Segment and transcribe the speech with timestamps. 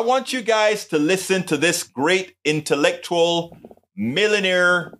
[0.00, 3.54] I want you guys to listen to this great intellectual
[3.94, 4.94] millionaire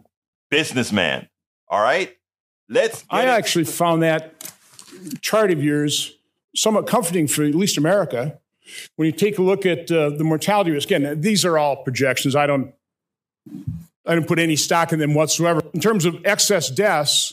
[0.50, 1.26] businessman.
[1.68, 2.18] All right?
[2.68, 4.52] Let's I actually found that
[5.22, 6.18] chart of yours
[6.54, 8.38] somewhat comforting for at least America.
[8.96, 12.36] When you take a look at uh, the mortality risk, again, these are all projections.
[12.36, 12.74] I don't,
[14.04, 15.62] I don't put any stock in them whatsoever.
[15.72, 17.32] In terms of excess deaths,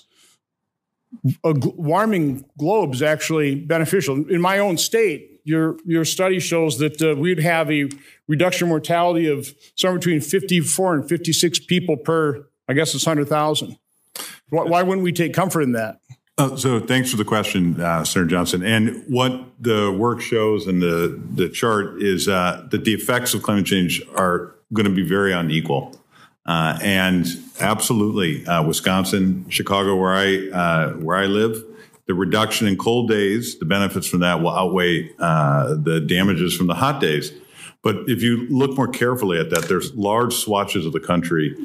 [1.43, 4.25] a warming globe is actually beneficial.
[4.29, 7.89] In my own state, your your study shows that uh, we'd have a
[8.27, 13.77] reduction mortality of somewhere between 54 and 56 people per, I guess it's 100,000.
[14.49, 16.01] Why, why wouldn't we take comfort in that?
[16.37, 18.61] Uh, so thanks for the question, uh, Senator Johnson.
[18.61, 23.41] And what the work shows and the, the chart is uh, that the effects of
[23.41, 25.99] climate change are going to be very unequal.
[26.45, 27.25] Uh, and
[27.59, 31.61] absolutely, uh, Wisconsin, Chicago, where I uh, where I live,
[32.07, 36.75] the reduction in cold days, the benefits from that will outweigh the damages from the
[36.75, 37.31] hot days.
[37.83, 41.55] But if you look more carefully at that, there's large swatches of the country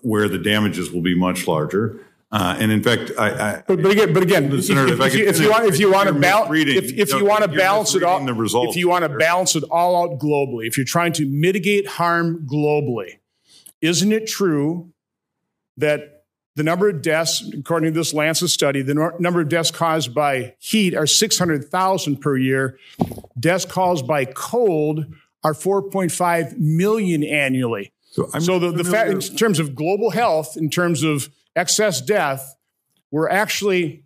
[0.00, 2.00] where the damages will be much larger.
[2.32, 5.24] Uh, and in fact, I, I but, but, again, but again, if, if, if, you,
[5.24, 8.02] if, you, want, if you want to balance, if, if you, want to balance it
[8.02, 8.26] all,
[8.68, 12.44] if you want to balance it all out globally, if you're trying to mitigate harm
[12.44, 13.18] globally,
[13.80, 14.92] isn't it true
[15.76, 16.23] that
[16.56, 20.14] the number of deaths, according to this Lancet study, the no- number of deaths caused
[20.14, 22.78] by heat are 600,000 per year.
[23.38, 25.06] Deaths caused by cold
[25.42, 27.92] are 4.5 million annually.
[28.12, 32.56] So, so the, the fact, in terms of global health, in terms of excess death,
[33.10, 34.04] we're actually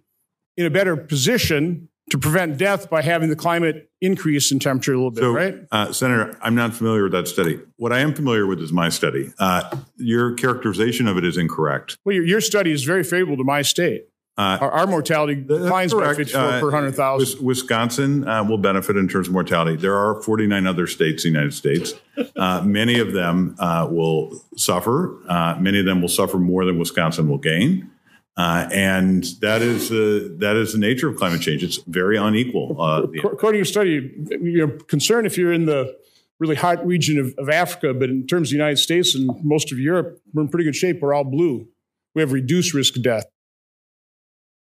[0.56, 4.96] in a better position to prevent death by having the climate increase in temperature a
[4.96, 5.56] little bit, so, right?
[5.70, 7.60] Uh, Senator, I'm not familiar with that study.
[7.76, 9.32] What I am familiar with is my study.
[9.38, 11.98] Uh, your characterization of it is incorrect.
[12.04, 14.06] Well, your, your study is very favorable to my state.
[14.38, 17.44] Uh, our, our, mortality declines by 54 uh, per 100,000.
[17.44, 19.74] Wisconsin uh, will benefit in terms of mortality.
[19.74, 21.94] There are 49 other states in the United States.
[22.36, 25.16] Uh, many of them uh, will suffer.
[25.28, 27.90] Uh, many of them will suffer more than Wisconsin will gain.
[28.38, 31.64] And that is the that is the nature of climate change.
[31.64, 32.70] It's very unequal.
[32.80, 35.98] According to your study, you're concerned if you're in the
[36.38, 39.72] really hot region of, of Africa, but in terms of the United States and most
[39.72, 41.00] of Europe, we're in pretty good shape.
[41.00, 41.66] We're all blue.
[42.14, 43.24] We have reduced risk of death.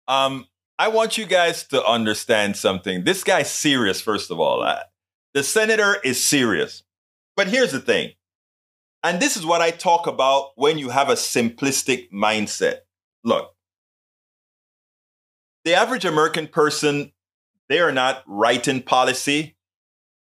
[0.08, 0.46] Um,
[0.78, 3.04] I want you guys to understand something.
[3.04, 4.62] This guy's serious, first of all.
[4.62, 4.80] Uh,
[5.34, 6.82] the senator is serious.
[7.36, 8.12] But here's the thing.
[9.02, 12.80] And this is what I talk about when you have a simplistic mindset.
[13.24, 13.54] Look,
[15.64, 17.12] the average American person,
[17.68, 19.56] they are not writing policy.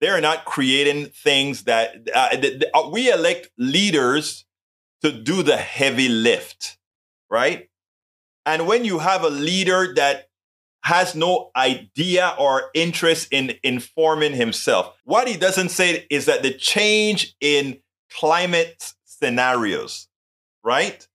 [0.01, 2.37] They are not creating things that uh,
[2.75, 4.45] uh we elect leaders
[5.03, 6.79] to do the heavy lift,
[7.31, 7.69] right?
[8.47, 10.29] And when you have a leader that
[10.83, 16.53] has no idea or interest in informing himself, what he doesn't say is that the
[16.53, 17.81] change in
[18.11, 20.09] climate scenarios,
[20.65, 21.07] right?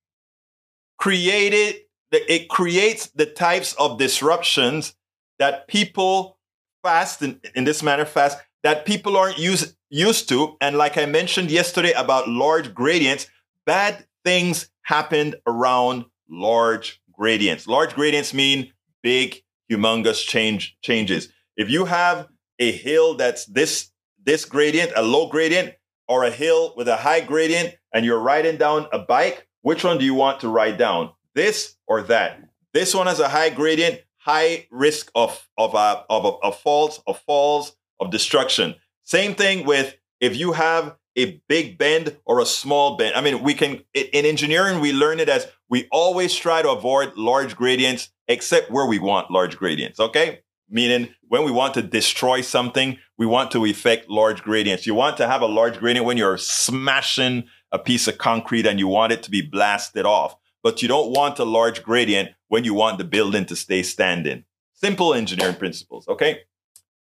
[1.05, 4.95] Created, it creates the types of disruptions
[5.37, 6.39] that people
[6.81, 10.57] fast, in, in this manner, fast, that people aren't used, used to.
[10.59, 13.27] And like I mentioned yesterday about large gradients,
[13.67, 17.67] bad things happened around large gradients.
[17.67, 18.73] Large gradients mean
[19.03, 21.29] big, humongous change changes.
[21.55, 23.91] If you have a hill that's this
[24.23, 25.75] this gradient, a low gradient,
[26.07, 29.97] or a hill with a high gradient, and you're riding down a bike, which one
[29.97, 31.09] do you want to write down?
[31.33, 32.39] This or that?
[32.71, 37.19] This one has a high gradient, high risk of of uh, of, of, of of
[37.21, 38.75] falls, of destruction.
[39.01, 43.15] Same thing with if you have a big bend or a small bend.
[43.15, 47.15] I mean, we can, in engineering, we learn it as we always try to avoid
[47.15, 50.41] large gradients, except where we want large gradients, okay?
[50.69, 54.85] Meaning when we want to destroy something, we want to effect large gradients.
[54.85, 58.79] You want to have a large gradient when you're smashing a piece of concrete and
[58.79, 60.35] you want it to be blasted off.
[60.63, 64.45] But you don't want a large gradient when you want the building to stay standing.
[64.73, 66.41] Simple engineering principles, okay?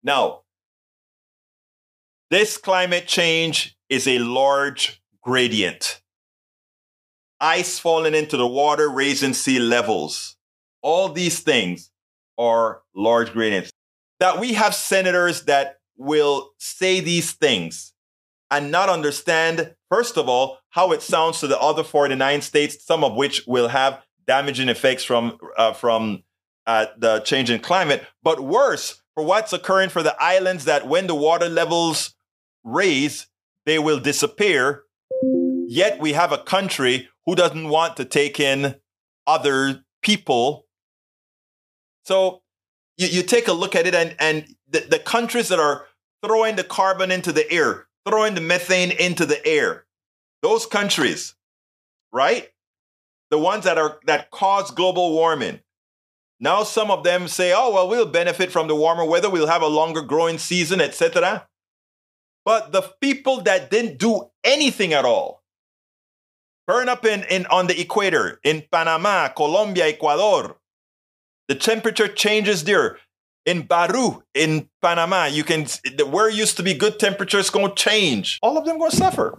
[0.02, 0.42] Now,
[2.30, 6.00] this climate change is a large gradient.
[7.40, 10.36] Ice falling into the water, raising sea levels.
[10.82, 11.90] All these things
[12.38, 13.70] are large gradients.
[14.20, 17.92] That we have senators that will say these things
[18.50, 23.02] and not understand, first of all, how it sounds to the other 49 states, some
[23.02, 26.22] of which will have damaging effects from, uh, from
[26.66, 31.06] uh, the change in climate, but worse, for what's occurring for the islands that when
[31.06, 32.14] the water levels
[32.64, 33.28] raise,
[33.64, 34.82] they will disappear.
[35.68, 38.76] Yet we have a country who doesn't want to take in
[39.26, 40.66] other people.
[42.04, 42.42] So
[42.96, 45.86] you, you take a look at it, and, and the, the countries that are
[46.24, 49.84] throwing the carbon into the air, throwing the methane into the air.
[50.42, 51.34] Those countries,
[52.12, 52.48] right?
[53.30, 55.60] The ones that are that cause global warming.
[56.38, 59.30] Now some of them say, "Oh, well, we'll benefit from the warmer weather.
[59.30, 61.48] We'll have a longer growing season, etc."
[62.44, 65.42] But the people that didn't do anything at all,
[66.66, 70.58] burn up in, in on the equator in Panama, Colombia, Ecuador,
[71.48, 72.98] the temperature changes there.
[73.46, 75.66] In Baru, in Panama, you can
[76.08, 78.38] where used to be good temperatures going to change.
[78.42, 79.38] All of them going to suffer